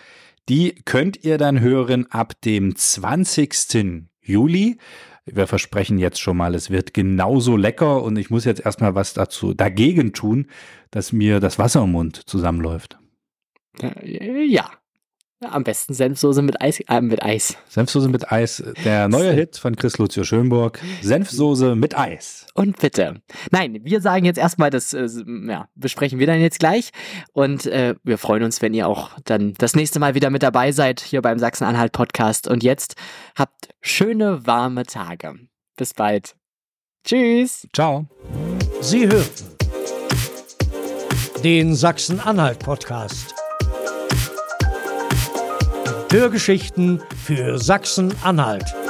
Die 0.50 0.76
könnt 0.86 1.24
ihr 1.24 1.38
dann 1.38 1.62
hören 1.62 2.08
ab 2.12 2.34
dem 2.42 2.76
20. 2.76 4.06
Juli. 4.22 4.78
Wir 5.26 5.48
versprechen 5.48 5.98
jetzt 6.00 6.20
schon 6.20 6.36
mal, 6.36 6.54
es 6.54 6.70
wird 6.70 6.94
genauso 6.94 7.56
lecker 7.56 8.04
und 8.04 8.18
ich 8.18 8.30
muss 8.30 8.44
jetzt 8.44 8.66
erstmal 8.66 8.94
was 8.94 9.14
dazu 9.14 9.54
dagegen 9.54 10.12
tun, 10.12 10.48
dass 10.92 11.14
mir 11.14 11.40
das 11.40 11.60
Wasser 11.60 11.84
im 11.84 11.92
Mund 11.94 12.22
zusammenläuft. 12.26 12.98
Äh, 13.82 14.44
Ja. 14.46 14.70
Am 15.52 15.64
besten 15.64 15.94
Senfsoße 15.94 16.42
mit 16.42 16.62
Eis. 16.62 16.80
Äh, 16.80 17.02
mit 17.02 17.24
Eis. 17.24 17.58
Senfsoße 17.70 18.10
mit 18.10 18.32
Eis, 18.32 18.64
der 18.84 19.08
neue 19.08 19.32
Hit 19.32 19.58
von 19.58 19.76
Chris 19.76 19.98
Lucio 19.98 20.24
Schönburg. 20.24 20.80
Senfsoße 21.02 21.76
mit 21.76 21.98
Eis. 21.98 22.46
Und 22.54 22.80
bitte. 22.80 23.22
Nein, 23.52 23.80
wir 23.84 24.02
sagen 24.02 24.26
jetzt 24.26 24.38
erstmal, 24.38 24.70
das 24.70 24.94
äh, 24.94 25.08
ja, 25.48 25.68
besprechen 25.76 26.20
wir 26.20 26.28
dann 26.28 26.40
jetzt 26.40 26.60
gleich. 26.60 26.92
Und 27.34 27.66
äh, 27.66 27.96
wir 28.04 28.18
freuen 28.18 28.44
uns, 28.44 28.62
wenn 28.62 28.74
ihr 28.74 28.88
auch 28.88 29.12
dann 29.26 29.54
das 29.56 29.76
nächste 29.76 30.00
Mal 30.00 30.16
wieder 30.16 30.30
mit 30.30 30.44
dabei 30.44 30.72
seid 30.72 31.00
hier 31.02 31.22
beim 31.22 31.40
Sachsen-Anhalt-Podcast. 31.40 32.48
Und 32.48 32.64
jetzt 32.64 32.96
habt 33.36 33.70
schöne, 33.82 34.46
warme 34.46 34.86
Tage. 34.86 35.36
Bis 35.78 35.94
bald. 35.94 36.36
Tschüss. 37.06 37.68
Ciao. 37.74 38.08
Sie 38.82 39.08
hörten 39.08 39.54
den 41.44 41.76
Sachsen-Anhalt-Podcast. 41.76 43.43
Hörgeschichten 46.13 47.01
für 47.25 47.58
Sachsen-Anhalt. 47.58 48.83